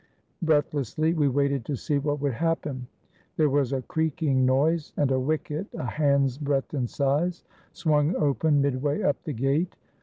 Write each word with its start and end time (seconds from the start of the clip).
Breathlessly, 0.41 1.13
we 1.13 1.27
waited 1.27 1.63
to 1.65 1.75
see 1.75 1.99
what 1.99 2.19
would 2.21 2.33
happen. 2.33 2.87
There 3.37 3.51
was 3.51 3.71
a 3.71 3.83
creaking 3.83 4.47
noise 4.47 4.93
and 4.97 5.11
a 5.11 5.19
wicket, 5.19 5.67
a 5.75 5.85
hand's 5.85 6.39
breadth 6.39 6.73
in 6.73 6.87
size, 6.87 7.43
swung 7.71 8.15
open 8.15 8.63
midway 8.63 9.03
up 9.03 9.21
the 9.21 9.33
gate. 9.33 9.75